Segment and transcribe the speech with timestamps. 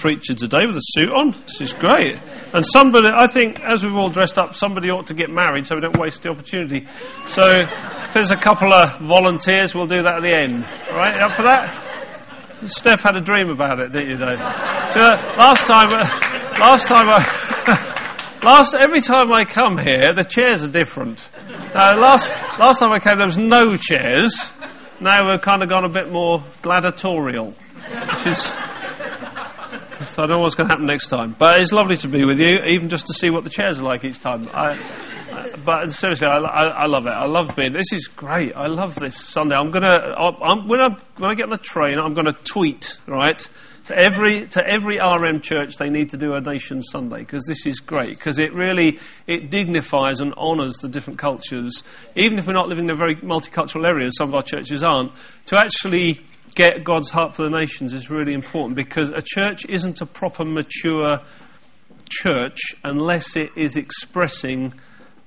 [0.00, 1.32] preacher today with a suit on.
[1.46, 2.18] This is great.
[2.54, 5.74] And somebody, I think, as we've all dressed up, somebody ought to get married so
[5.74, 6.88] we don't waste the opportunity.
[7.28, 10.64] So if there's a couple of volunteers, we'll do that at the end.
[10.90, 11.86] All right, up for that?
[12.66, 14.38] Steph had a dream about it, didn't you, Dave?
[14.38, 15.98] So uh, last time, uh,
[16.58, 21.28] last time I, last every time I come here, the chairs are different.
[21.74, 24.52] Uh, last last time I came, there was no chairs.
[24.98, 28.56] Now we've kind of gone a bit more gladiatorial, which is
[30.06, 31.34] so I don't know what's going to happen next time.
[31.38, 33.84] But it's lovely to be with you, even just to see what the chairs are
[33.84, 34.48] like each time.
[34.52, 34.78] I,
[35.64, 37.10] but seriously, I, I, I, love it.
[37.10, 37.72] I love being.
[37.72, 38.56] This is great.
[38.56, 39.56] I love this Sunday.
[39.56, 40.14] I'm gonna.
[40.16, 43.46] I'm, when I when I get on the train, I'm gonna tweet right
[43.84, 45.76] to every to every RM church.
[45.76, 48.10] They need to do a Nation Sunday because this is great.
[48.10, 51.84] Because it really it dignifies and honours the different cultures,
[52.16, 54.10] even if we're not living in a very multicultural area.
[54.12, 55.12] Some of our churches aren't.
[55.46, 56.20] To actually
[56.54, 60.44] get God's heart for the nations is really important because a church isn't a proper
[60.44, 61.20] mature
[62.08, 64.74] church unless it is expressing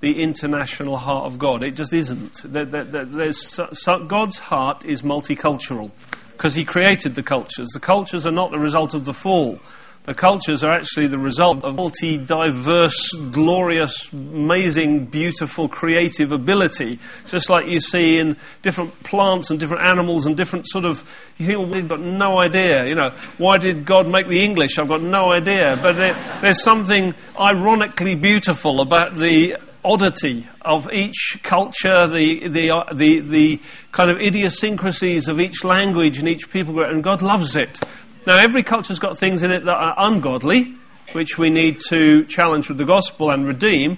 [0.01, 1.63] the international heart of God.
[1.63, 2.41] It just isn't.
[2.43, 3.59] There's,
[4.07, 5.91] God's heart is multicultural
[6.31, 7.69] because He created the cultures.
[7.73, 9.59] The cultures are not the result of the fall.
[10.05, 16.99] The cultures are actually the result of multi diverse, glorious, amazing, beautiful, creative ability.
[17.25, 21.09] Just like you see in different plants and different animals and different sort of.
[21.37, 22.85] You think, well, we've got no idea.
[22.85, 24.77] You know, why did God make the English?
[24.77, 25.79] I've got no idea.
[25.81, 32.93] But it, there's something ironically beautiful about the oddity of each culture, the, the, uh,
[32.93, 33.59] the, the
[33.91, 37.79] kind of idiosyncrasies of each language and each people group, and God loves it.
[38.25, 40.75] Now, every culture's got things in it that are ungodly,
[41.11, 43.97] which we need to challenge with the gospel and redeem.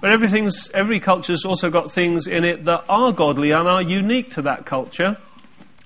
[0.00, 4.30] But everything's, every culture's also got things in it that are godly and are unique
[4.30, 5.18] to that culture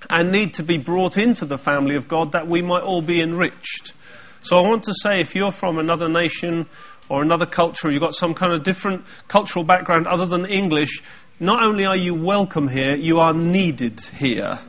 [0.09, 3.19] and need to be brought into the family of God that we might all be
[3.21, 3.93] enriched.
[4.41, 6.67] So I want to say if you're from another nation
[7.09, 11.01] or another culture, you've got some kind of different cultural background other than English,
[11.39, 14.59] not only are you welcome here, you are needed here.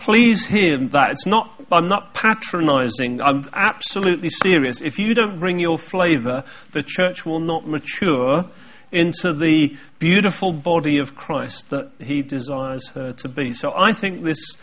[0.00, 1.12] Please hear that.
[1.12, 3.20] It's not I'm not patronizing.
[3.20, 4.80] I'm absolutely serious.
[4.80, 8.46] If you don't bring your flavor, the church will not mature
[8.90, 13.52] into the beautiful body of Christ that he desires her to be.
[13.52, 14.56] So I think this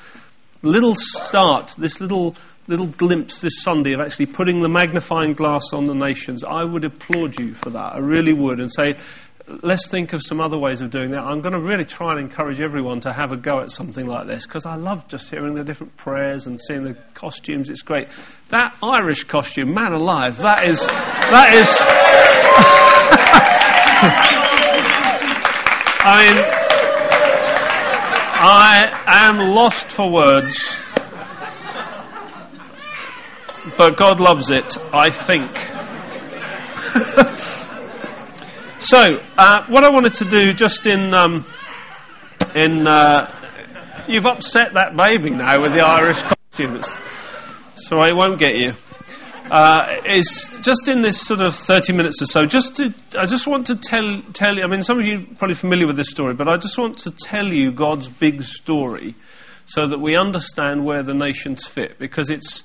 [0.63, 2.35] little start, this little
[2.67, 6.83] little glimpse this Sunday of actually putting the magnifying glass on the nations, I would
[6.83, 7.93] applaud you for that.
[7.93, 8.95] I really would, and say
[9.47, 11.23] let's think of some other ways of doing that.
[11.23, 14.27] I'm going to really try and encourage everyone to have a go at something like
[14.27, 17.69] this because I love just hearing the different prayers and seeing the costumes.
[17.69, 18.07] It's great.
[18.49, 21.69] That Irish costume, man alive, that is, that is.
[26.07, 26.45] I mean,
[28.37, 30.79] I am lost for words,
[33.77, 35.51] but God loves it, I think.
[38.85, 41.11] So, uh, what I wanted to do just in.
[41.11, 41.43] Um,
[42.53, 43.33] in uh,
[44.07, 46.95] you've upset that baby now with the Irish costumes,
[47.77, 48.75] so I won't get you.
[49.49, 53.47] Uh, is just in this sort of 30 minutes or so, just to, I just
[53.47, 56.11] want to tell, tell you, I mean, some of you are probably familiar with this
[56.11, 59.15] story, but I just want to tell you God's big story
[59.65, 62.63] so that we understand where the nations fit, because it's,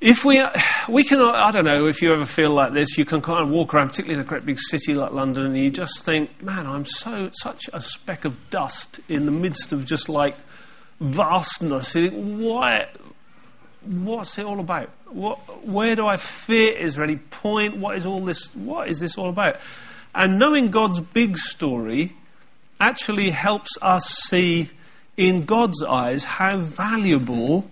[0.00, 0.42] if we,
[0.88, 3.50] we can, I don't know if you ever feel like this, you can kind of
[3.50, 6.66] walk around, particularly in a great big city like London, and you just think, man,
[6.66, 10.36] I'm so, such a speck of dust in the midst of just like
[11.00, 11.94] vastness.
[11.94, 12.88] You think, why,
[13.82, 14.88] what's it all about?
[15.10, 16.78] What, where do I fit?
[16.78, 17.76] Is there any point?
[17.76, 19.56] What is all this, what is this all about?
[20.14, 22.16] And knowing God's big story
[22.80, 24.70] actually helps us see
[25.18, 27.70] in God's eyes how valuable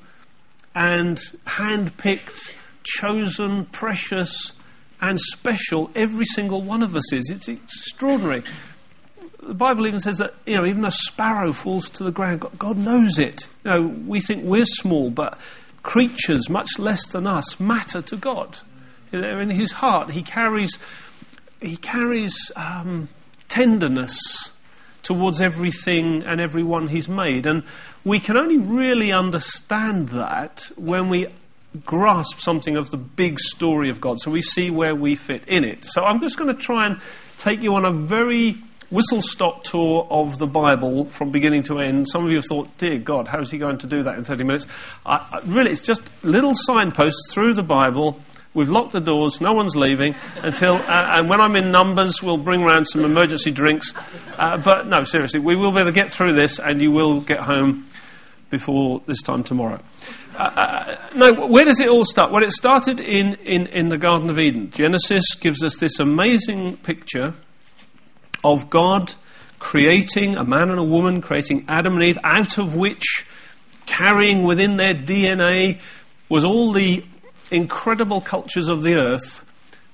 [0.79, 4.53] and hand-picked, chosen, precious,
[5.01, 7.31] and special every single one of us is.
[7.31, 8.45] It's extraordinary.
[9.43, 12.45] The Bible even says that you know even a sparrow falls to the ground.
[12.59, 13.49] God knows it.
[13.65, 15.37] You know we think we're small, but
[15.83, 18.59] creatures much less than us matter to God.
[19.11, 20.11] In His heart.
[20.11, 20.79] He carries
[21.61, 23.09] He carries um,
[23.49, 24.21] tenderness
[25.03, 27.65] towards everything and everyone He's made, and
[28.09, 31.27] we can only really understand that when we
[31.85, 35.63] grasp something of the big story of God, so we see where we fit in
[35.63, 35.85] it.
[35.85, 36.99] So I'm just going to try and
[37.37, 38.57] take you on a very
[38.91, 42.09] whistle stop tour of the Bible from beginning to end.
[42.09, 44.25] Some of you have thought, dear God, how is he going to do that in
[44.25, 44.67] 30 minutes?
[45.05, 48.19] I, I, really, it's just little signposts through the Bible.
[48.55, 52.39] We've locked the doors, no one's leaving until, uh, and when I'm in numbers, we'll
[52.39, 53.93] bring around some emergency drinks.
[54.39, 57.21] Uh, but no, seriously, we will be able to get through this and you will
[57.21, 57.85] get home
[58.51, 59.79] before this time tomorrow.
[60.37, 62.33] uh, no, where does it all start?
[62.33, 64.71] Well, it started in, in, in the Garden of Eden.
[64.71, 67.35] Genesis gives us this amazing picture
[68.45, 69.15] of God
[69.59, 73.27] creating a man and a woman, creating Adam and Eve, out of which,
[73.87, 75.81] carrying within their DNA,
[76.29, 77.05] was all the
[77.51, 79.45] incredible cultures of the earth,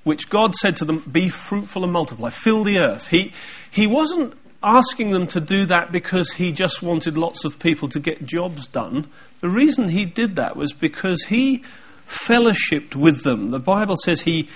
[0.03, 3.09] which God said to them, Be fruitful and multiply, fill the earth.
[3.09, 3.33] He,
[3.71, 4.35] he wasn't
[4.65, 8.67] asking them to do that because he just wanted lots of people to get jobs
[8.67, 9.09] done.
[9.41, 11.63] The reason he did that was because he
[12.09, 13.51] fellowshipped with them.
[13.51, 14.49] The Bible says he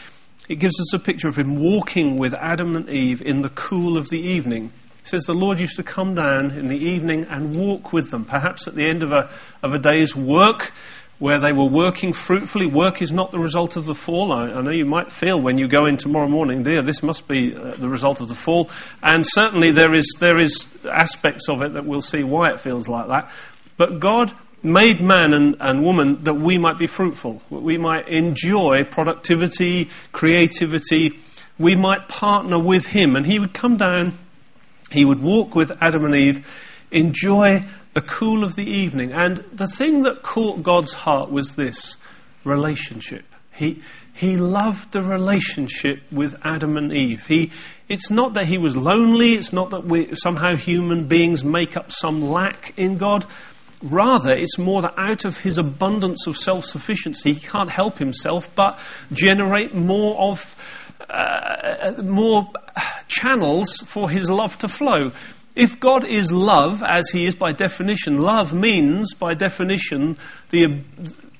[0.48, 3.98] it gives us a picture of him walking with Adam and Eve in the cool
[3.98, 4.72] of the evening.
[5.02, 8.24] It says the Lord used to come down in the evening and walk with them,
[8.24, 9.28] perhaps at the end of a,
[9.62, 10.72] of a day's work
[11.18, 12.66] where they were working fruitfully.
[12.66, 14.32] Work is not the result of the fall.
[14.32, 17.26] I, I, know you might feel when you go in tomorrow morning, dear, this must
[17.26, 18.70] be uh, the result of the fall.
[19.02, 22.88] And certainly there is, there is aspects of it that we'll see why it feels
[22.88, 23.30] like that.
[23.76, 24.32] But God
[24.62, 31.18] made man and, and woman that we might be fruitful, we might enjoy productivity, creativity,
[31.58, 33.16] we might partner with Him.
[33.16, 34.16] And He would come down,
[34.90, 36.46] He would walk with Adam and Eve,
[36.90, 37.64] enjoy
[37.94, 39.12] the cool of the evening.
[39.12, 41.96] And the thing that caught God's heart was this
[42.44, 43.24] relationship.
[43.52, 43.82] He,
[44.14, 47.26] he loved the relationship with Adam and Eve.
[47.26, 47.50] He,
[47.88, 51.90] it's not that he was lonely, it's not that we, somehow human beings make up
[51.90, 53.26] some lack in God.
[53.82, 58.52] Rather, it's more that out of his abundance of self sufficiency, he can't help himself
[58.54, 58.78] but
[59.12, 60.56] generate more of
[61.08, 62.50] uh, more
[63.06, 65.12] channels for his love to flow.
[65.58, 70.16] If God is love, as he is by definition, love means, by definition,
[70.50, 70.82] the,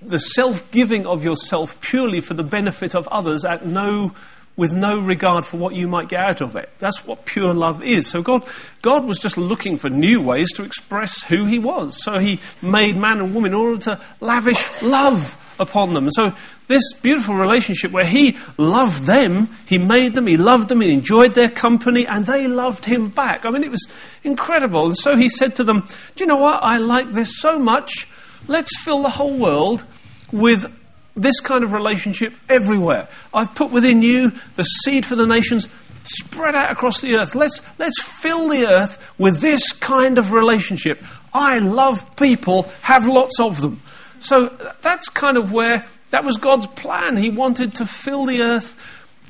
[0.03, 4.17] the self giving of yourself purely for the benefit of others at no
[4.57, 6.69] with no regard for what you might get out of it.
[6.81, 8.09] That's what pure love is.
[8.09, 8.43] So God,
[8.83, 12.03] God was just looking for new ways to express who He was.
[12.03, 16.11] So He made man and woman in order to lavish love upon them.
[16.11, 16.35] So
[16.69, 21.35] this beautiful relationship where He loved them, He made them, He loved them, He enjoyed
[21.35, 23.45] their company, and they loved Him back.
[23.45, 23.89] I mean, it was
[24.23, 24.87] incredible.
[24.87, 25.81] And so He said to them,
[26.15, 26.63] Do you know what?
[26.63, 28.07] I like this so much.
[28.47, 29.85] Let's fill the whole world
[30.31, 30.73] with
[31.17, 33.09] this kind of relationship everywhere.
[33.35, 35.69] I've put within you the seed for the nations
[36.05, 37.35] spread out across the earth.
[37.35, 41.03] Let's, let's fill the earth with this kind of relationship.
[41.33, 43.83] I love people, have lots of them.
[44.21, 44.49] So
[44.81, 47.17] that's kind of where that was God's plan.
[47.17, 48.77] He wanted to fill the earth,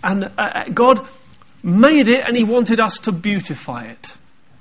[0.02, 1.06] and uh, uh God
[1.62, 4.14] made it, and He wanted us to beautify it.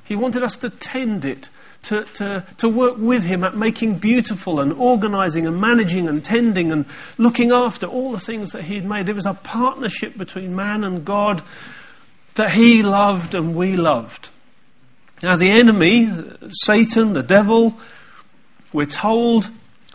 [0.03, 1.49] He wanted us to tend it
[1.83, 6.71] to, to, to work with him at making beautiful and organizing and managing and tending
[6.71, 6.85] and
[7.17, 9.09] looking after all the things that He had made.
[9.09, 11.43] It was a partnership between man and God
[12.35, 14.29] that he loved and we loved.
[15.23, 16.09] Now, the enemy,
[16.51, 17.77] Satan, the devil,
[18.71, 19.49] we're told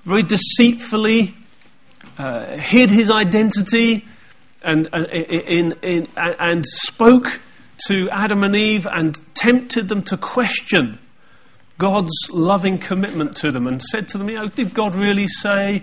[0.04, 1.34] very deceitfully
[2.18, 4.06] uh, hid his identity
[4.62, 7.40] and, uh, in, in, and spoke
[7.86, 10.98] to Adam and Eve and tempted them to question
[11.78, 15.82] God's loving commitment to them and said to them, you know, did God really say?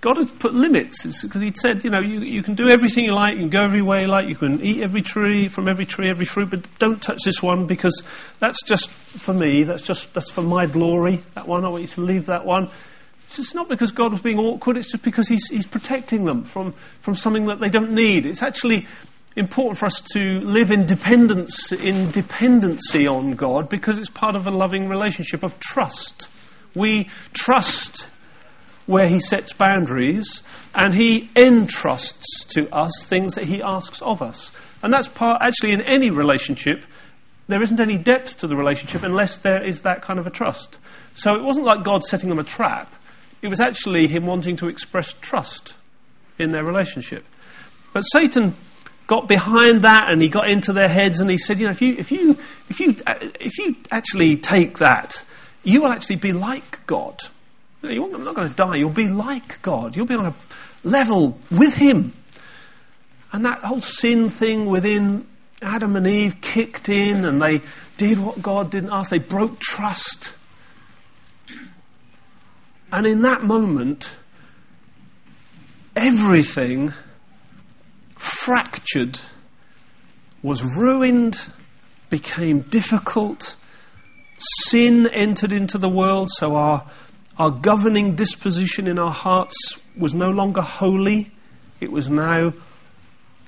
[0.00, 3.12] God had put limits because He said, you know, you, you can do everything you
[3.12, 5.86] like, you can go every way you like, you can eat every tree, from every
[5.86, 8.02] tree, every fruit, but don't touch this one because
[8.38, 11.88] that's just for me, that's just that's for my glory, that one, I want you
[11.88, 12.70] to leave that one.
[13.36, 16.74] It's not because God was being awkward, it's just because He's, he's protecting them from,
[17.02, 18.26] from something that they don't need.
[18.26, 18.86] It's actually
[19.36, 24.46] important for us to live in dependence, in dependency on God because it's part of
[24.46, 26.28] a loving relationship of trust.
[26.74, 28.10] We trust
[28.86, 30.42] where He sets boundaries
[30.74, 34.50] and He entrusts to us things that He asks of us.
[34.82, 36.84] And that's part, actually, in any relationship,
[37.48, 40.78] there isn't any depth to the relationship unless there is that kind of a trust.
[41.14, 42.92] So it wasn't like God setting them a trap,
[43.42, 45.74] it was actually Him wanting to express trust
[46.38, 47.24] in their relationship.
[47.92, 48.56] But Satan
[49.06, 51.80] got behind that and he got into their heads and he said, you know, if
[51.82, 52.96] you, if you, if you,
[53.40, 55.24] if you actually take that,
[55.64, 57.18] you will actually be like God.
[57.82, 58.76] You're not going to die.
[58.76, 59.96] You'll be like God.
[59.96, 60.34] You'll be on a
[60.84, 62.12] level with Him.
[63.32, 65.26] And that whole sin thing within
[65.62, 67.62] Adam and Eve kicked in and they
[67.96, 69.10] did what God didn't ask.
[69.10, 70.34] They broke trust.
[72.90, 74.16] And in that moment,
[75.94, 76.92] everything
[78.16, 79.20] fractured,
[80.42, 81.38] was ruined,
[82.08, 83.56] became difficult.
[84.38, 86.88] Sin entered into the world, so our,
[87.36, 91.30] our governing disposition in our hearts was no longer holy.
[91.80, 92.54] It was now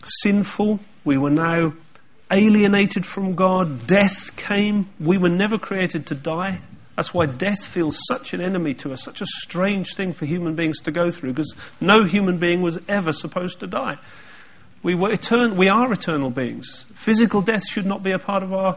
[0.04, 0.80] sinful.
[1.04, 1.72] We were now
[2.30, 3.86] alienated from God.
[3.86, 4.90] Death came.
[5.00, 6.60] We were never created to die.
[7.00, 10.54] That's why death feels such an enemy to us, such a strange thing for human
[10.54, 13.96] beings to go through, because no human being was ever supposed to die.
[14.82, 16.84] We, were etern- we are eternal beings.
[16.92, 18.76] Physical death should not be a part of our,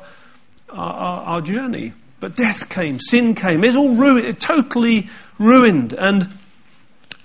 [0.70, 1.92] our, our, our journey.
[2.22, 3.62] But death came, sin came.
[3.65, 5.92] It's all ruined, totally ruined.
[5.92, 6.30] And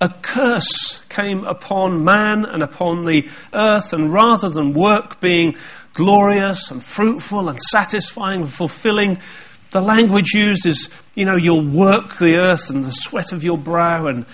[0.01, 3.93] a curse came upon man and upon the earth.
[3.93, 5.55] And rather than work being
[5.93, 9.17] glorious and fruitful and satisfying and fulfilling,
[9.71, 13.57] the language used is, you know, you'll work the earth and the sweat of your
[13.57, 14.25] brow and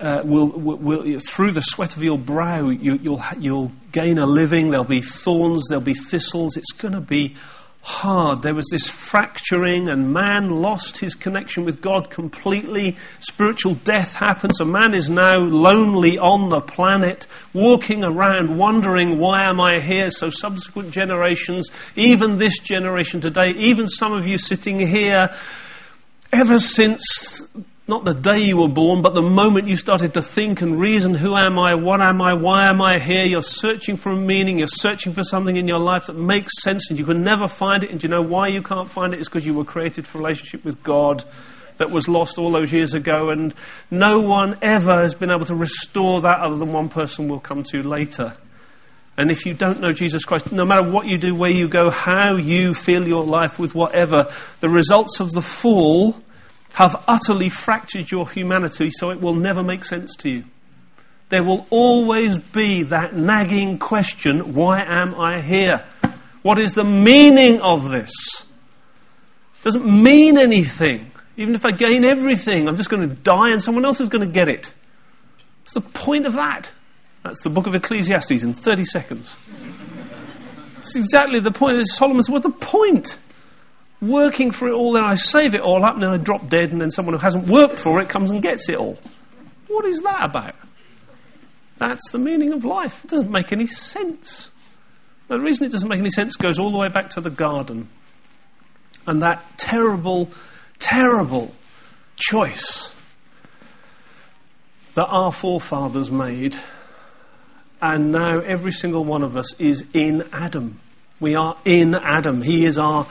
[0.00, 4.70] uh, will, will, through the sweat of your brow, you, you'll, you'll gain a living.
[4.70, 6.56] There'll be thorns, there'll be thistles.
[6.56, 7.36] It's going to be
[7.84, 8.40] hard.
[8.40, 12.96] There was this fracturing, and man lost his connection with God completely.
[13.20, 19.44] Spiritual death happened, so man is now lonely on the planet, walking around wondering, why
[19.44, 20.10] am I here?
[20.10, 25.28] So, subsequent generations, even this generation today, even some of you sitting here,
[26.32, 27.46] ever since
[27.86, 31.14] not the day you were born, but the moment you started to think and reason,
[31.14, 33.26] who am I, what am I, why am I here?
[33.26, 36.88] You're searching for a meaning, you're searching for something in your life that makes sense
[36.88, 37.90] and you can never find it.
[37.90, 39.20] And you know why you can't find it?
[39.20, 41.24] It's because you were created for a relationship with God
[41.76, 43.52] that was lost all those years ago and
[43.90, 47.64] no one ever has been able to restore that other than one person we'll come
[47.64, 48.34] to later.
[49.18, 51.90] And if you don't know Jesus Christ, no matter what you do, where you go,
[51.90, 56.16] how you fill your life with whatever, the results of the fall
[56.74, 60.44] have utterly fractured your humanity so it will never make sense to you.
[61.28, 65.84] There will always be that nagging question why am I here?
[66.42, 68.10] What is the meaning of this?
[68.40, 71.12] It doesn't mean anything.
[71.36, 74.26] Even if I gain everything, I'm just going to die and someone else is going
[74.26, 74.74] to get it.
[75.62, 76.70] What's the point of that?
[77.22, 79.34] That's the book of Ecclesiastes in 30 seconds.
[80.74, 81.80] That's exactly the point.
[81.86, 83.18] Solomon said, What's the point?
[84.08, 86.72] Working for it all, then I save it all up, and then I drop dead,
[86.72, 88.98] and then someone who hasn't worked for it comes and gets it all.
[89.68, 90.54] What is that about?
[91.78, 93.04] That's the meaning of life.
[93.04, 94.50] It doesn't make any sense.
[95.28, 97.88] The reason it doesn't make any sense goes all the way back to the garden.
[99.06, 100.30] And that terrible,
[100.78, 101.54] terrible
[102.16, 102.94] choice
[104.94, 106.56] that our forefathers made.
[107.82, 110.80] And now every single one of us is in Adam.
[111.20, 112.42] We are in Adam.
[112.42, 113.06] He is our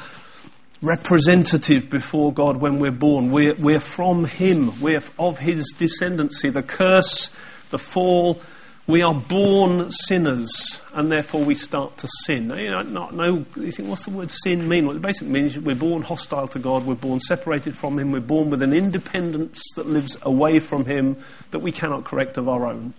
[0.83, 3.31] representative before God when we're born.
[3.31, 6.51] We're, we're from Him, we're of His descendancy.
[6.51, 7.31] The curse,
[7.69, 8.41] the fall,
[8.85, 12.49] we are born sinners, and therefore we start to sin.
[12.49, 14.85] You, know, not, no, you think, what's the word sin mean?
[14.85, 18.19] Well, it basically means we're born hostile to God, we're born separated from Him, we're
[18.19, 21.15] born with an independence that lives away from Him
[21.51, 22.93] that we cannot correct of our own.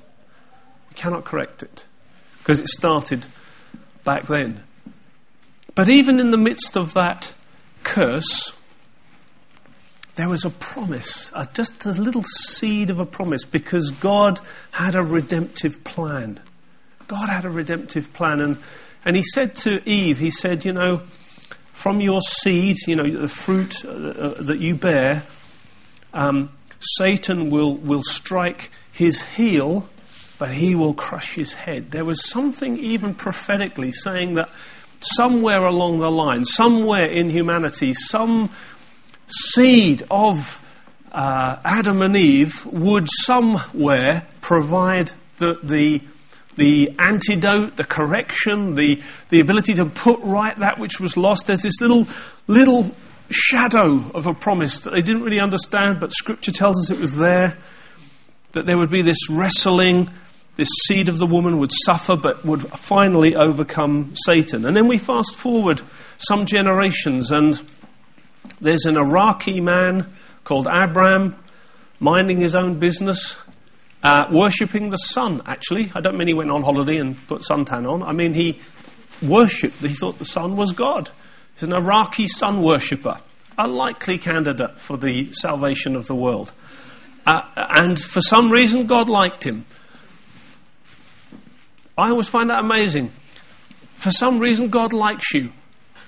[0.88, 1.84] We cannot correct it
[2.38, 3.26] because it started
[4.04, 4.62] back then.
[5.74, 7.34] But even in the midst of that
[7.84, 8.52] curse,
[10.16, 15.02] there was a promise, just a little seed of a promise, because God had a
[15.02, 16.40] redemptive plan.
[17.06, 18.40] God had a redemptive plan.
[18.40, 18.58] And,
[19.04, 21.02] and He said to Eve, He said, You know,
[21.72, 25.24] from your seed, you know, the fruit uh, uh, that you bear,
[26.12, 29.88] um, Satan will, will strike his heel,
[30.38, 31.90] but he will crush his head.
[31.90, 34.48] There was something even prophetically saying that
[35.04, 38.50] somewhere along the line, somewhere in humanity, some
[39.28, 40.60] seed of
[41.12, 46.00] uh, Adam and Eve would somewhere provide the, the,
[46.56, 51.46] the antidote, the correction, the, the ability to put right that which was lost.
[51.46, 52.06] There's this little,
[52.46, 52.94] little
[53.30, 57.16] shadow of a promise that they didn't really understand, but Scripture tells us it was
[57.16, 57.56] there.
[58.52, 60.10] That there would be this wrestling
[60.56, 64.64] this seed of the woman would suffer but would finally overcome Satan.
[64.64, 65.80] And then we fast forward
[66.18, 67.60] some generations, and
[68.60, 70.12] there's an Iraqi man
[70.44, 71.36] called Abram
[71.98, 73.36] minding his own business,
[74.02, 75.90] uh, worshipping the sun, actually.
[75.94, 78.02] I don't mean he went on holiday and put suntan on.
[78.02, 78.60] I mean he
[79.22, 81.10] worshipped, he thought the sun was God.
[81.54, 83.18] He's an Iraqi sun worshipper,
[83.56, 86.52] a likely candidate for the salvation of the world.
[87.26, 89.64] Uh, and for some reason, God liked him.
[91.96, 93.12] I always find that amazing.
[93.96, 95.52] For some reason, God likes you.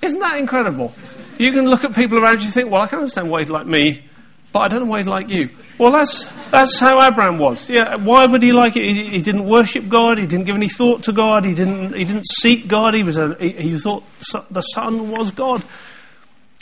[0.01, 0.93] Isn't that incredible?
[1.39, 3.49] You can look at people around you and think, well, I can understand why he'd
[3.49, 4.05] like me,
[4.51, 5.49] but I don't know why he'd like you.
[5.77, 7.69] Well, that's, that's how Abraham was.
[7.69, 8.83] Yeah, why would he like it?
[8.83, 10.17] He, he, didn't worship God.
[10.17, 11.45] He didn't give any thought to God.
[11.45, 12.93] He didn't, he didn't seek God.
[12.93, 14.03] He, was a, he, he thought
[14.51, 15.63] the sun was God.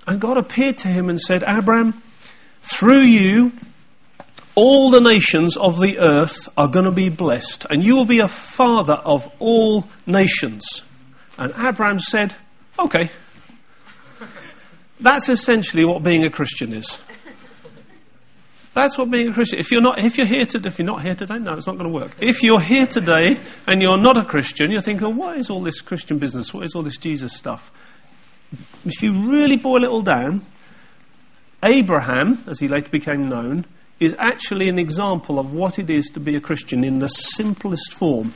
[0.08, 2.02] And God appeared to him and said, Abraham,
[2.62, 3.52] through you,
[4.56, 8.20] all the nations of the earth are going to be blessed, and you will be
[8.20, 10.84] a father of all nations.
[11.38, 12.36] And Abraham said,
[12.80, 13.10] Okay.
[15.00, 17.00] That's essentially what being a Christian is.
[18.74, 19.60] That's what being a Christian.
[19.60, 21.78] If you're not, if you're here today, if you're not here today, no, it's not
[21.78, 22.12] going to work.
[22.20, 25.80] If you're here today and you're not a Christian, you're thinking, what is all this
[25.80, 26.54] Christian business?
[26.54, 27.72] What is all this Jesus stuff?
[28.86, 30.46] If you really boil it all down,
[31.64, 33.66] Abraham, as he later became known,
[34.00, 37.94] is actually an example of what it is to be a Christian in the simplest
[37.94, 38.34] form.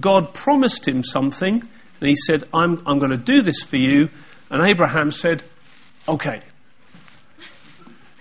[0.00, 1.62] God promised him something,
[2.00, 4.08] and he said, I'm, I'm going to do this for you.
[4.50, 5.42] And Abraham said,
[6.08, 6.42] Okay.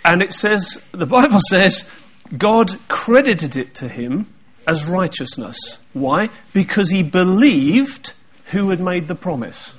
[0.04, 1.90] And it says, the Bible says,
[2.36, 4.34] God credited it to him
[4.68, 5.58] as righteousness.
[5.94, 6.30] Why?
[6.54, 8.14] Because he believed
[8.46, 9.74] who had made the promise.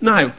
[0.00, 0.34] Now,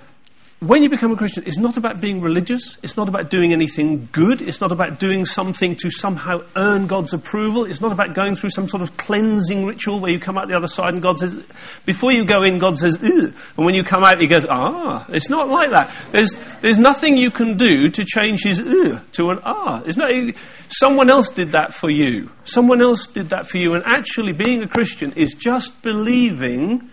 [0.61, 2.77] when you become a Christian, it's not about being religious.
[2.81, 4.41] It's not about doing anything good.
[4.41, 7.65] It's not about doing something to somehow earn God's approval.
[7.65, 10.55] It's not about going through some sort of cleansing ritual where you come out the
[10.55, 11.43] other side and God says,
[11.85, 13.33] before you go in, God says, Ugh.
[13.57, 15.05] and when you come out, He goes, ah.
[15.09, 15.93] It's not like that.
[16.11, 19.83] There's, there's nothing you can do to change His Ugh to an ah.
[19.85, 20.09] It's not,
[20.69, 22.31] someone else did that for you.
[22.45, 23.73] Someone else did that for you.
[23.73, 26.89] And actually, being a Christian is just believing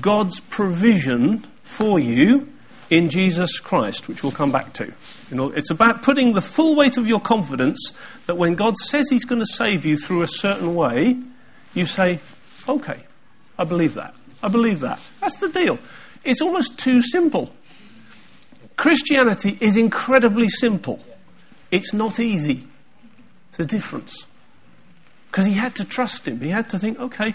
[0.00, 2.53] God's provision for you
[2.90, 4.86] in Jesus Christ, which we'll come back to.
[5.30, 7.92] You know, it's about putting the full weight of your confidence
[8.26, 11.16] that when God says He's going to save you through a certain way,
[11.74, 12.20] you say,
[12.68, 13.00] okay,
[13.58, 14.14] I believe that.
[14.42, 15.00] I believe that.
[15.20, 15.78] That's the deal.
[16.24, 17.52] It's almost too simple.
[18.76, 21.00] Christianity is incredibly simple.
[21.70, 22.66] It's not easy.
[23.50, 24.26] It's a difference.
[25.30, 26.40] Because he had to trust him.
[26.40, 27.34] He had to think, okay,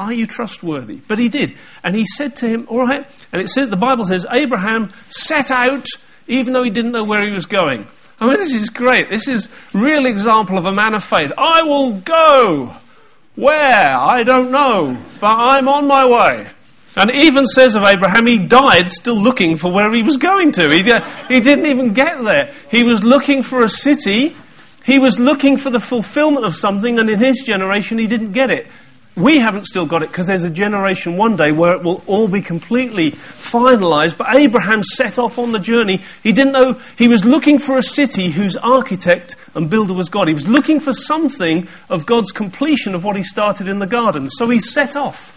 [0.00, 0.96] are you trustworthy?
[0.96, 1.56] But he did.
[1.84, 3.06] And he said to him, All right.
[3.32, 5.86] And it says, the Bible says, Abraham set out
[6.26, 7.86] even though he didn't know where he was going.
[8.18, 9.10] I mean, this is great.
[9.10, 11.32] This is real example of a man of faith.
[11.36, 12.74] I will go.
[13.34, 13.58] Where?
[13.72, 14.96] I don't know.
[15.20, 16.50] But I'm on my way.
[16.96, 20.70] And even says of Abraham, he died still looking for where he was going to.
[20.70, 20.82] He,
[21.34, 22.54] he didn't even get there.
[22.70, 24.36] He was looking for a city.
[24.84, 28.50] He was looking for the fulfillment of something, and in his generation, he didn't get
[28.50, 28.66] it.
[29.16, 32.28] We haven't still got it because there's a generation one day where it will all
[32.28, 34.16] be completely finalized.
[34.16, 36.00] But Abraham set off on the journey.
[36.22, 40.28] He didn't know, he was looking for a city whose architect and builder was God.
[40.28, 44.28] He was looking for something of God's completion of what he started in the garden.
[44.28, 45.36] So he set off.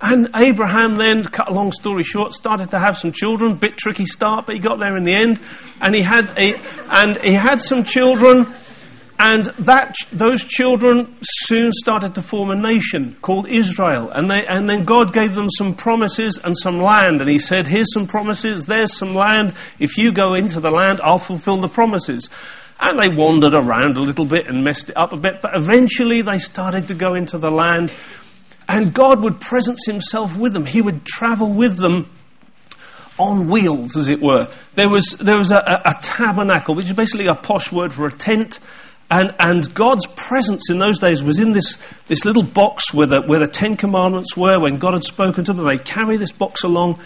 [0.00, 3.56] And Abraham then, cut a long story short, started to have some children.
[3.56, 5.40] Bit tricky start, but he got there in the end.
[5.80, 8.46] And he had a, and he had some children
[9.22, 14.08] and that, those children soon started to form a nation called Israel.
[14.08, 17.20] And, they, and then God gave them some promises and some land.
[17.20, 19.52] And He said, Here's some promises, there's some land.
[19.78, 22.30] If you go into the land, I'll fulfill the promises.
[22.80, 25.42] And they wandered around a little bit and messed it up a bit.
[25.42, 27.92] But eventually they started to go into the land.
[28.70, 30.64] And God would presence Himself with them.
[30.64, 32.08] He would travel with them
[33.18, 34.50] on wheels, as it were.
[34.76, 38.06] There was, there was a, a, a tabernacle, which is basically a posh word for
[38.06, 38.60] a tent
[39.10, 43.22] and, and God's presence in those days was in this, this little box where the,
[43.22, 44.60] where the Ten Commandments were.
[44.60, 47.00] When God had spoken to them, they'd carry this box along.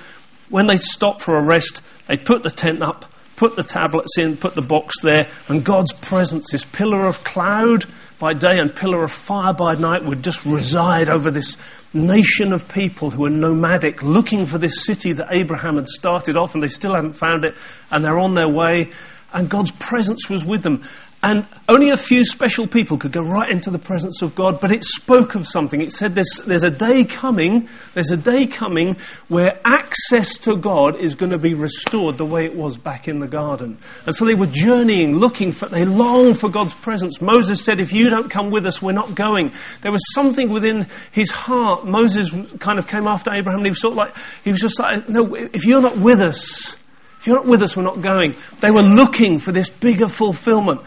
[0.50, 4.36] When they'd stop for a rest, they'd put the tent up, put the tablets in,
[4.36, 7.86] put the box there, and God's presence, this pillar of cloud
[8.18, 11.56] by day and pillar of fire by night, would just reside over this
[11.94, 16.52] nation of people who were nomadic, looking for this city that Abraham had started off,
[16.52, 17.54] and they still hadn't found it,
[17.90, 18.90] and they're on their way
[19.34, 20.84] and God's presence was with them.
[21.24, 24.70] And only a few special people could go right into the presence of God, but
[24.70, 25.80] it spoke of something.
[25.80, 30.96] It said there's, there's a day coming, there's a day coming where access to God
[30.96, 33.78] is going to be restored the way it was back in the garden.
[34.04, 37.22] And so they were journeying, looking for, they longed for God's presence.
[37.22, 39.50] Moses said, if you don't come with us, we're not going.
[39.80, 41.87] There was something within his heart.
[41.87, 44.78] Moses kind of came after Abraham and he was sort of like, he was just
[44.78, 46.76] like, no, if you're not with us,
[47.24, 48.34] if you're not with us, we're not going.
[48.60, 50.82] They were looking for this bigger fulfillment.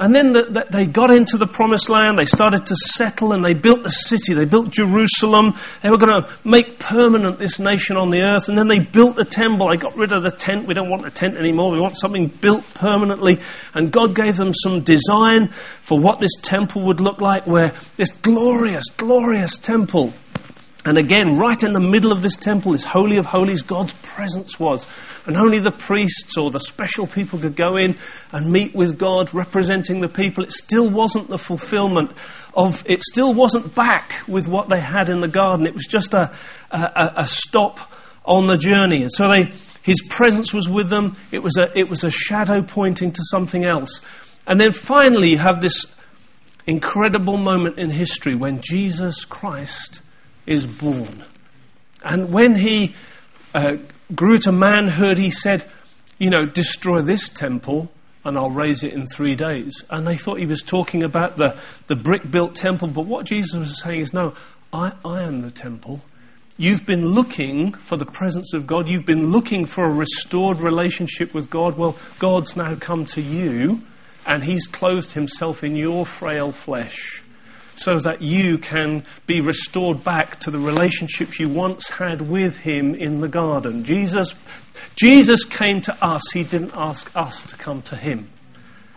[0.00, 3.44] And then the, the, they got into the promised land, they started to settle, and
[3.44, 5.54] they built the city, they built Jerusalem.
[5.82, 9.16] They were going to make permanent this nation on the earth, and then they built
[9.16, 9.68] the temple.
[9.68, 10.66] They got rid of the tent.
[10.66, 13.40] We don't want a tent anymore, we want something built permanently.
[13.74, 15.48] And God gave them some design
[15.82, 20.14] for what this temple would look like, where this glorious, glorious temple.
[20.84, 24.58] And again, right in the middle of this temple, this Holy of Holies, God's presence
[24.58, 24.86] was
[25.26, 27.96] and only the priests or the special people could go in
[28.32, 30.42] and meet with God representing the people.
[30.44, 32.12] It still wasn't the fulfillment
[32.54, 35.66] of, it still wasn't back with what they had in the garden.
[35.66, 36.34] It was just a,
[36.70, 37.78] a, a stop
[38.24, 39.02] on the journey.
[39.02, 41.16] And so they, his presence was with them.
[41.30, 44.00] It was, a, it was a shadow pointing to something else.
[44.46, 45.86] And then finally, you have this
[46.66, 50.00] incredible moment in history when Jesus Christ
[50.50, 51.24] is born.
[52.02, 52.94] And when he
[53.54, 53.76] uh,
[54.14, 55.64] grew to manhood, he said,
[56.18, 57.90] You know, destroy this temple,
[58.24, 59.84] and I'll raise it in three days.
[59.88, 63.56] And they thought he was talking about the, the brick built temple, but what Jesus
[63.58, 64.34] was saying is, no,
[64.72, 66.02] I, I am the temple.
[66.58, 68.88] You've been looking for the presence of God.
[68.88, 71.78] You've been looking for a restored relationship with God.
[71.78, 73.82] Well, God's now come to you,
[74.26, 77.22] and He's clothed Himself in your frail flesh
[77.80, 82.94] so that you can be restored back to the relationships you once had with Him
[82.94, 83.84] in the garden.
[83.84, 84.34] Jesus,
[84.96, 88.28] Jesus came to us, He didn't ask us to come to Him.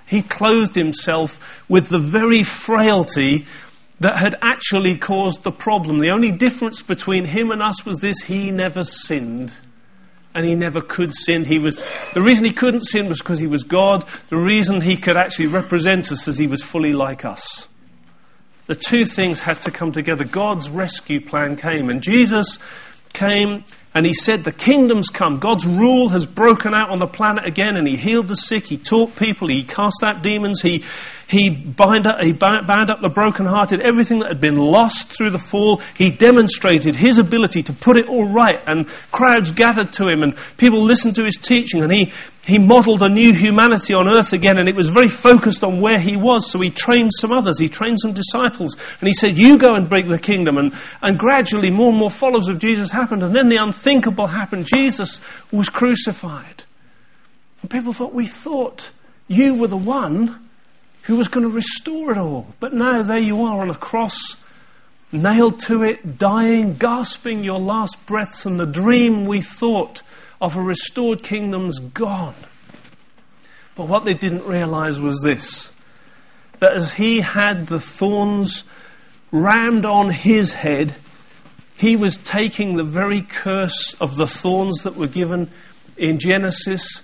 [0.05, 3.45] He clothed Himself with the very frailty
[4.01, 5.99] that had actually caused the problem.
[5.99, 9.53] The only difference between Him and us was this He never sinned
[10.35, 11.45] and he never could sin.
[11.45, 11.79] He was,
[12.15, 14.03] the reason he couldn't sin was because he was God.
[14.29, 17.67] The reason he could actually represent us is he was fully like us.
[18.67, 20.23] The two things had to come together.
[20.23, 22.59] God's rescue plan came, and Jesus
[23.13, 25.39] came and he said, The kingdom's come.
[25.39, 28.77] God's rule has broken out on the planet again, and he healed the sick, he
[28.77, 30.83] taught people, he cast out demons, he,
[31.27, 35.39] he, bind up, he bound up the brokenhearted, everything that had been lost through the
[35.39, 35.77] fall.
[35.95, 40.35] He demonstrated his ability to put it all right, and crowds gathered to him, and
[40.57, 42.11] people listened to his teaching, and he,
[42.45, 45.97] he modeled a new humanity on earth again, and it was very focused on where
[45.97, 46.51] he was.
[46.51, 49.87] So he trained some others, he trained some disciples, and he said, You go and
[49.87, 50.57] break the kingdom.
[50.57, 54.65] And, and gradually, more and more followers of Jesus happened, and then the unthinkable happened.
[54.65, 56.65] Jesus was crucified.
[57.61, 58.91] And people thought, We thought
[59.27, 60.42] you were the one
[61.03, 62.47] who was going to restore it all.
[62.59, 64.37] But now there you are on a cross,
[65.11, 70.01] nailed to it, dying, gasping your last breaths, and the dream we thought
[70.41, 72.35] of a restored kingdom's gone.
[73.75, 75.71] But what they didn't realize was this
[76.59, 78.63] that as he had the thorns
[79.31, 80.95] rammed on his head,
[81.75, 85.49] he was taking the very curse of the thorns that were given
[85.97, 87.01] in Genesis.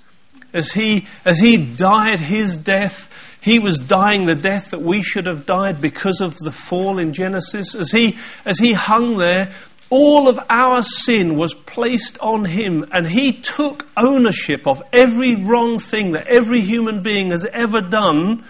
[0.53, 3.09] As he, as he died his death,
[3.41, 7.13] he was dying the death that we should have died because of the fall in
[7.13, 7.73] Genesis.
[7.75, 9.53] As he, as he hung there,
[9.89, 15.79] all of our sin was placed on him, and he took ownership of every wrong
[15.79, 18.43] thing that every human being has ever done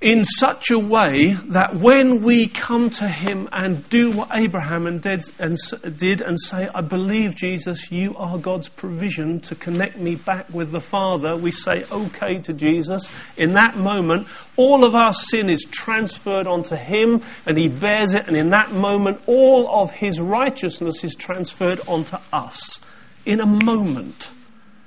[0.00, 5.02] in such a way that when we come to him and do what Abraham and
[5.02, 5.58] did, and
[5.96, 10.70] did and say, I believe, Jesus, you are God's provision to connect me back with
[10.70, 13.12] the Father, we say, okay to Jesus.
[13.36, 18.28] In that moment, all of our sin is transferred onto him and he bears it,
[18.28, 22.78] and in that moment, all of his righteousness is transferred onto us.
[23.26, 24.30] In a moment.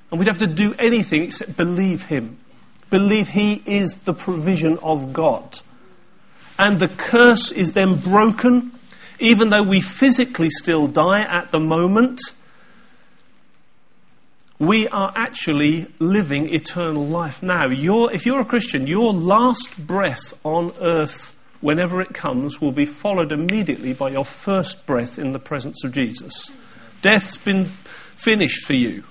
[0.09, 2.40] And we'd have to do anything except believe him
[2.91, 5.59] believe He is the provision of God.
[6.59, 8.71] And the curse is then broken,
[9.19, 12.21] even though we physically still die at the moment.
[14.59, 17.67] We are actually living eternal life now.
[17.71, 23.31] If you're a Christian, your last breath on earth, whenever it comes, will be followed
[23.31, 26.51] immediately by your first breath in the presence of Jesus.
[27.01, 27.65] Death's been
[28.15, 29.03] finished for you.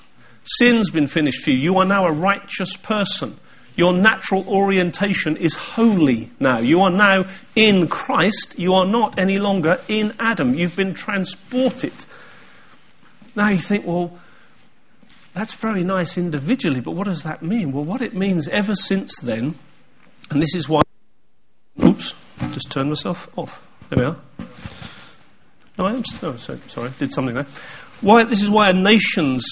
[0.45, 1.59] Sin's been finished for you.
[1.59, 3.41] You are now a righteous person.
[3.81, 6.59] Your natural orientation is holy now.
[6.59, 7.25] You are now
[7.57, 8.59] in Christ.
[8.59, 10.55] You are not any longer in Adam.
[10.55, 12.05] You've been transported.
[13.35, 14.19] Now you think, well,
[15.33, 17.73] that's very nice individually, but what does that mean?
[17.73, 19.55] Well, what it means ever since then,
[20.31, 20.83] and this is why.
[21.83, 22.15] Oops,
[22.51, 23.63] just turned myself off.
[23.89, 24.17] There we are.
[25.79, 26.03] No, I am.
[26.21, 27.47] No, oh, sorry, did something there.
[28.03, 28.25] Why?
[28.25, 29.49] This is why a nation's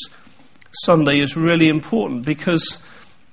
[0.72, 2.76] Sunday is really important because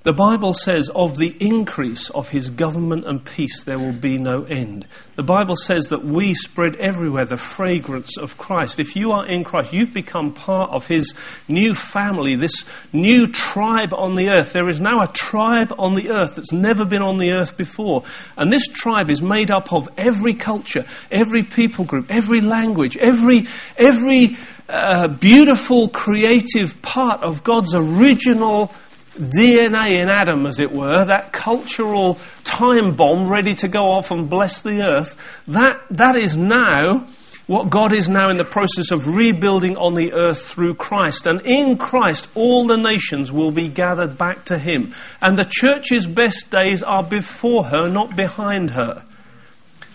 [0.06, 4.44] the Bible says, of the increase of his government and peace there will be no
[4.44, 4.86] end.
[5.16, 8.78] The Bible says that we spread everywhere the fragrance of Christ.
[8.78, 11.12] If you are in Christ, you've become part of his
[11.48, 14.52] new family, this new tribe on the earth.
[14.52, 18.04] There is now a tribe on the earth that's never been on the earth before.
[18.36, 23.48] And this tribe is made up of every culture, every people group, every language, every,
[23.76, 24.36] every
[24.68, 28.72] uh, beautiful, creative part of God's original
[29.16, 34.30] DNA in Adam, as it were, that cultural time bomb ready to go off and
[34.30, 35.16] bless the earth,
[35.48, 37.06] that, that is now
[37.46, 41.26] what God is now in the process of rebuilding on the earth through Christ.
[41.26, 44.94] And in Christ, all the nations will be gathered back to Him.
[45.20, 49.04] And the church's best days are before her, not behind her.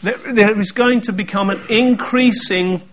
[0.02, 2.88] there, there is going to become an increasing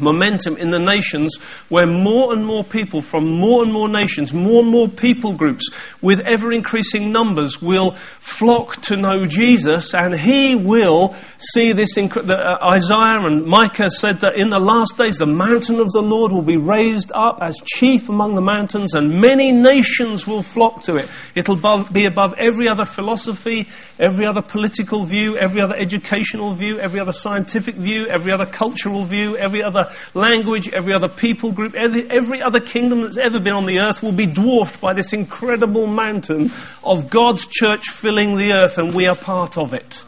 [0.00, 1.36] momentum in the nations
[1.68, 5.68] where more and more people from more and more nations, more and more people groups
[6.02, 11.96] with ever increasing numbers will flock to know Jesus and he will see this.
[11.96, 15.90] Inc- the, uh, Isaiah and Micah said that in the last days the mountain of
[15.92, 20.42] the Lord will be raised up as chief among the mountains and many nations will
[20.42, 21.08] flock to it.
[21.34, 27.00] It'll be above every other philosophy, every other political view, every other educational view, every
[27.00, 32.10] other scientific view, every other cultural view, every other language, every other people group, every,
[32.10, 35.86] every other kingdom that's ever been on the earth will be dwarfed by this incredible
[35.86, 36.50] mountain
[36.82, 40.04] of God's church filling the earth, and we are part of it.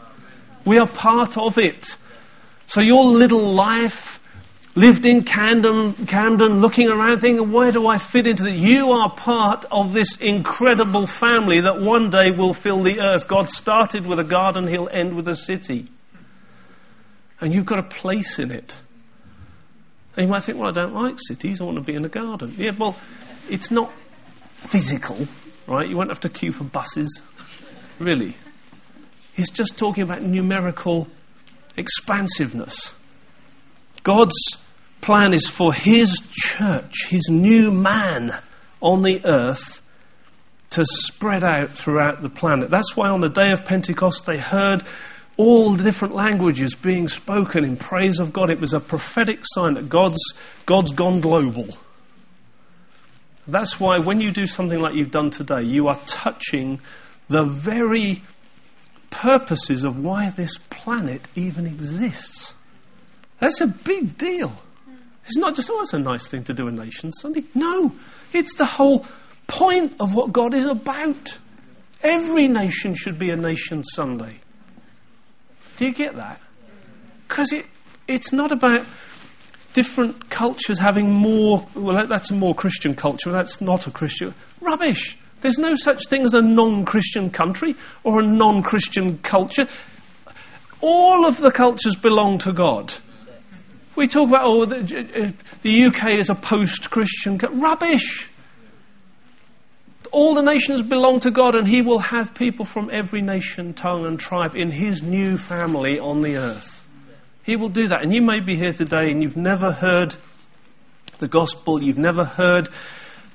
[0.64, 1.96] We are part of it.
[2.66, 4.20] So your little life,
[4.74, 8.52] lived in Camden, Camden, looking around thinking, where do I fit into that?
[8.52, 13.28] You are part of this incredible family that one day will fill the earth.
[13.28, 15.88] God started with a garden, He'll end with a city.
[17.40, 18.80] And you've got a place in it.
[20.16, 22.08] And you might think, well, I don't like cities, I want to be in a
[22.08, 22.54] garden.
[22.56, 22.96] Yeah, well,
[23.48, 23.90] it's not
[24.52, 25.26] physical,
[25.66, 25.88] right?
[25.88, 27.22] You won't have to queue for buses,
[27.98, 28.36] really.
[29.32, 31.08] He's just talking about numerical
[31.76, 32.94] expansiveness.
[34.02, 34.36] God's
[35.00, 38.36] plan is for His church, His new man
[38.80, 39.80] on the earth,
[40.70, 42.70] to spread out throughout the planet.
[42.70, 44.82] That's why on the day of Pentecost they heard
[45.42, 48.48] all the different languages being spoken in praise of God.
[48.48, 50.22] It was a prophetic sign that God's,
[50.66, 51.66] God's gone global.
[53.48, 56.80] That's why when you do something like you've done today, you are touching
[57.28, 58.22] the very
[59.10, 62.54] purposes of why this planet even exists.
[63.40, 64.52] That's a big deal.
[65.24, 67.42] It's not just, oh, it's a nice thing to do a nation Sunday.
[67.52, 67.92] No,
[68.32, 69.06] it's the whole
[69.48, 71.36] point of what God is about.
[72.00, 74.38] Every nation should be a nation Sunday.
[75.76, 76.40] Do you get that?
[77.28, 77.66] Because it,
[78.08, 78.84] it's not about
[79.72, 84.34] different cultures having more, well, that's a more Christian culture, that's not a Christian.
[84.60, 85.16] Rubbish.
[85.40, 89.66] There's no such thing as a non Christian country or a non Christian culture.
[90.80, 92.94] All of the cultures belong to God.
[93.94, 95.32] We talk about, oh, the, uh, uh,
[95.62, 97.38] the UK is a post Christian.
[97.38, 98.28] Rubbish
[100.12, 104.06] all the nations belong to God, and He will have people from every nation, tongue,
[104.06, 106.84] and tribe in His new family on the earth.
[107.42, 108.02] He will do that.
[108.02, 110.14] And you may be here today and you've never heard
[111.18, 112.68] the gospel, you've never heard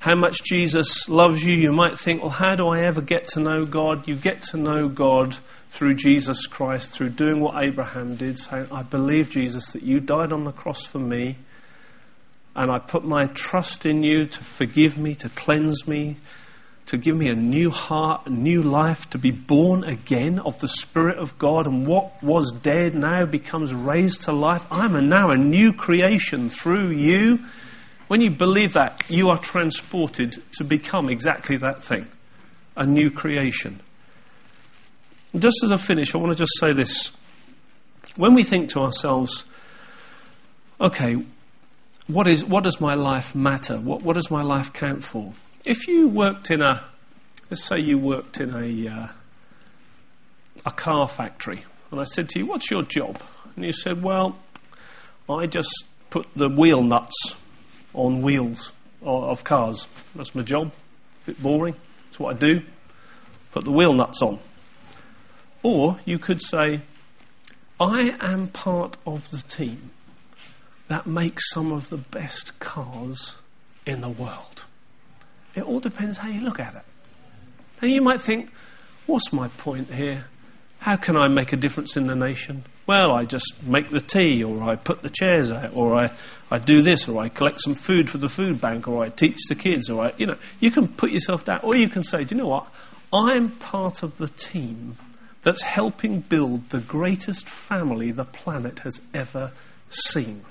[0.00, 1.54] how much Jesus loves you.
[1.54, 4.06] You might think, well, how do I ever get to know God?
[4.06, 5.36] You get to know God
[5.70, 10.32] through Jesus Christ, through doing what Abraham did, saying, I believe, Jesus, that you died
[10.32, 11.36] on the cross for me,
[12.56, 16.16] and I put my trust in you to forgive me, to cleanse me,
[16.88, 20.68] to give me a new heart, a new life, to be born again of the
[20.68, 24.64] Spirit of God, and what was dead now becomes raised to life.
[24.70, 27.44] I'm a, now a new creation through you.
[28.06, 32.08] When you believe that, you are transported to become exactly that thing
[32.74, 33.80] a new creation.
[35.36, 37.12] Just as I finish, I want to just say this.
[38.16, 39.44] When we think to ourselves,
[40.80, 41.22] okay,
[42.06, 43.78] what, is, what does my life matter?
[43.78, 45.34] What, what does my life count for?
[45.64, 46.84] If you worked in a,
[47.50, 49.08] let's say you worked in a, uh,
[50.64, 53.20] a car factory, and I said to you, What's your job?
[53.56, 54.38] And you said, Well,
[55.28, 57.34] I just put the wheel nuts
[57.94, 59.88] on wheels of cars.
[60.14, 60.72] That's my job.
[61.24, 61.74] A bit boring.
[62.06, 62.62] That's what I do.
[63.52, 64.38] Put the wheel nuts on.
[65.62, 66.82] Or you could say,
[67.80, 69.90] I am part of the team
[70.88, 73.36] that makes some of the best cars
[73.86, 74.64] in the world.
[75.58, 76.82] It all depends how you look at it.
[77.82, 78.50] Now you might think,
[79.06, 80.24] what's my point here?
[80.78, 82.62] How can I make a difference in the nation?
[82.86, 86.12] Well, I just make the tea, or I put the chairs out, or I,
[86.50, 89.38] I do this, or I collect some food for the food bank, or I teach
[89.48, 92.22] the kids, or I, you know, you can put yourself down, or you can say,
[92.22, 92.68] do you know what?
[93.12, 94.96] I'm part of the team
[95.42, 99.52] that's helping build the greatest family the planet has ever
[99.90, 100.44] seen.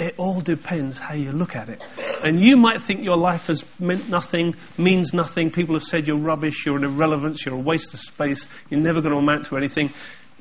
[0.00, 1.82] It all depends how you look at it.
[2.24, 5.50] And you might think your life has meant nothing, means nothing.
[5.50, 9.02] People have said you're rubbish, you're an irrelevance, you're a waste of space, you're never
[9.02, 9.92] going to amount to anything.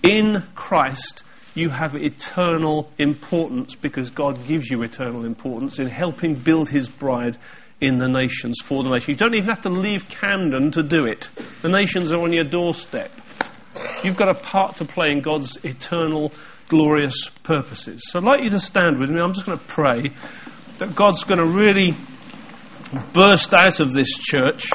[0.02, 1.24] In Christ,
[1.56, 7.38] you have eternal importance because God gives you eternal importance in helping build His bride
[7.82, 9.12] in the nations for the nation.
[9.12, 11.30] You don't even have to leave Camden to do it.
[11.63, 13.12] The nations are on your doorstep.
[14.06, 16.32] You've got a part to play in God's eternal
[16.69, 18.01] glorious purposes.
[18.08, 19.19] So I'd like you to stand with me.
[19.19, 20.12] I'm just going to pray
[20.77, 21.95] that God's going to really
[23.13, 24.71] burst out of this church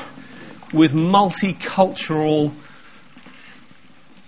[0.72, 2.52] with multicultural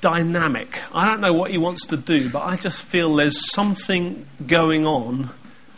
[0.00, 0.80] dynamic.
[0.94, 4.86] I don't know what he wants to do, but I just feel there's something going
[4.86, 5.30] on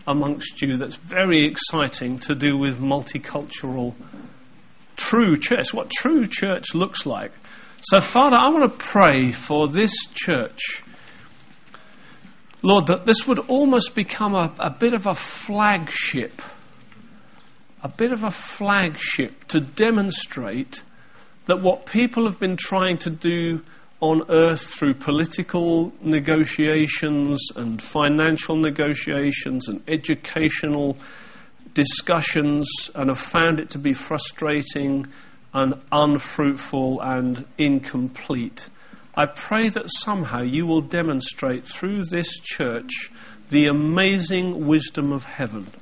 [0.07, 3.94] amongst you that's very exciting to do with multicultural
[4.96, 7.33] true church, what true church looks like.
[7.81, 10.83] So, Father, I want to pray for this church.
[12.62, 16.42] Lord, that this would almost become a, a bit of a flagship,
[17.83, 20.83] a bit of a flagship to demonstrate
[21.47, 23.62] that what people have been trying to do
[24.01, 30.97] on earth through political negotiations and financial negotiations and educational
[31.75, 35.07] discussions and have found it to be frustrating
[35.53, 38.68] and unfruitful and incomplete.
[39.18, 43.11] I pray that somehow you will demonstrate through this church
[43.50, 45.72] the amazing wisdom of heaven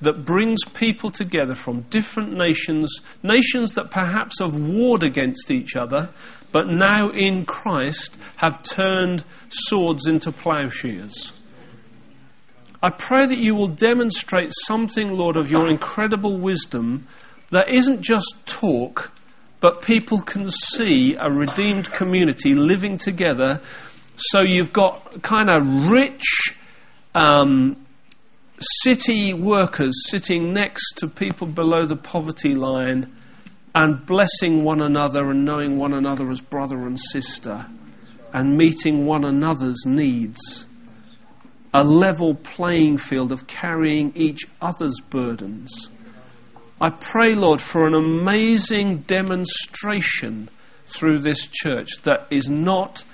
[0.00, 6.08] that brings people together from different nations, nations that perhaps have warred against each other,
[6.50, 11.32] but now in Christ have turned swords into plowshares.
[12.82, 17.06] I pray that you will demonstrate something, Lord, of your incredible wisdom
[17.50, 19.12] that isn't just talk,
[19.60, 23.60] but people can see a redeemed community living together.
[24.16, 26.54] So you've got kind of rich,
[27.14, 27.76] um,
[28.82, 33.12] city workers sitting next to people below the poverty line
[33.74, 37.66] and blessing one another and knowing one another as brother and sister
[38.32, 40.66] and meeting one another's needs.
[41.72, 45.88] A level playing field of carrying each other's burdens.
[46.80, 50.48] I pray, Lord, for an amazing demonstration
[50.86, 53.04] through this church that is not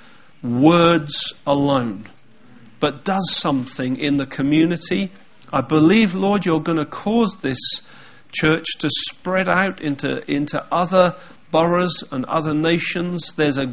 [0.43, 2.09] words alone,
[2.79, 5.11] but does something in the community
[5.53, 7.59] I believe, Lord, you're going to cause this
[8.33, 11.15] church to spread out into, into other
[11.53, 13.33] boroughs and other nations.
[13.33, 13.73] There's a,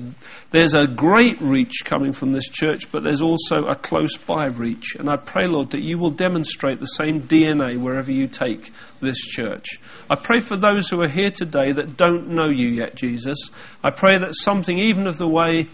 [0.53, 4.95] there's a great reach coming from this church, but there's also a close by reach.
[4.99, 9.17] And I pray, Lord, that you will demonstrate the same DNA wherever you take this
[9.17, 9.79] church.
[10.11, 13.49] I pray for those who are here today that don't know you yet, Jesus.
[13.83, 15.69] I pray that something, even of the way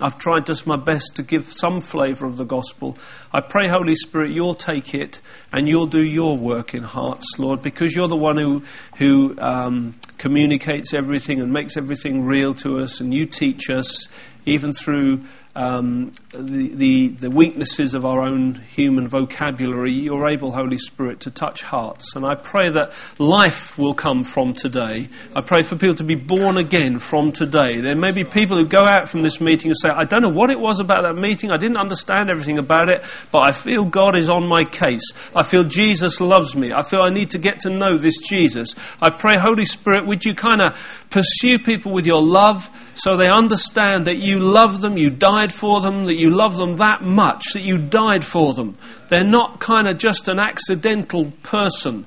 [0.00, 2.96] I've tried just my best to give some flavour of the gospel.
[3.32, 5.20] I pray, Holy Spirit, you'll take it
[5.52, 8.62] and you'll do your work in hearts, Lord, because you're the one who,
[8.96, 14.06] who um, communicates everything and makes everything real to us, and you teach us,
[14.46, 15.24] even through
[15.58, 21.32] um, the, the, the, weaknesses of our own human vocabulary, you're able, Holy Spirit, to
[21.32, 22.14] touch hearts.
[22.14, 25.08] And I pray that life will come from today.
[25.34, 27.80] I pray for people to be born again from today.
[27.80, 30.28] There may be people who go out from this meeting and say, I don't know
[30.28, 31.50] what it was about that meeting.
[31.50, 35.10] I didn't understand everything about it, but I feel God is on my case.
[35.34, 36.72] I feel Jesus loves me.
[36.72, 38.76] I feel I need to get to know this Jesus.
[39.02, 40.78] I pray, Holy Spirit, would you kind of
[41.10, 45.80] pursue people with your love so they understand that you love them, you died for
[45.80, 48.76] them, that you love them that much, that you died for them.
[49.08, 52.06] They're not kind of just an accidental person.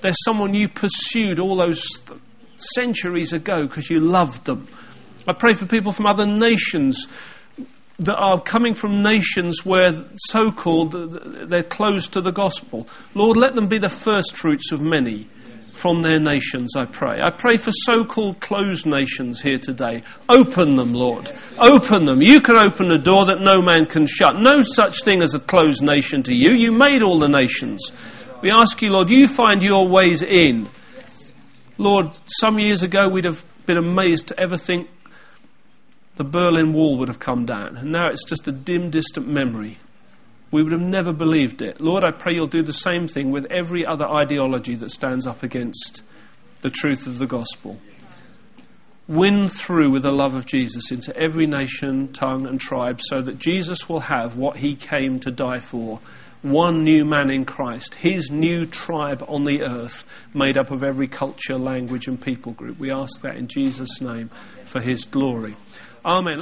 [0.00, 2.02] They're someone you pursued all those
[2.74, 4.66] centuries ago because you loved them.
[5.28, 7.06] I pray for people from other nations
[8.00, 10.90] that are coming from nations where so called
[11.48, 12.88] they're closed to the gospel.
[13.14, 15.28] Lord, let them be the first fruits of many
[15.72, 17.20] from their nations, I pray.
[17.20, 20.02] I pray for so called closed nations here today.
[20.28, 21.30] Open them, Lord.
[21.58, 22.22] Open them.
[22.22, 24.36] You can open a door that no man can shut.
[24.36, 26.52] No such thing as a closed nation to you.
[26.52, 27.90] You made all the nations.
[28.42, 30.68] We ask you, Lord, you find your ways in.
[31.78, 34.88] Lord, some years ago we'd have been amazed to ever think
[36.16, 37.76] the Berlin Wall would have come down.
[37.76, 39.78] And now it's just a dim, distant memory
[40.52, 41.80] we would have never believed it.
[41.80, 45.42] Lord, I pray you'll do the same thing with every other ideology that stands up
[45.42, 46.02] against
[46.60, 47.80] the truth of the gospel.
[49.08, 53.38] Win through with the love of Jesus into every nation, tongue, and tribe so that
[53.38, 56.00] Jesus will have what he came to die for
[56.42, 61.08] one new man in Christ, his new tribe on the earth, made up of every
[61.08, 62.78] culture, language, and people group.
[62.78, 64.30] We ask that in Jesus' name
[64.64, 65.56] for his glory.
[66.04, 66.40] Amen.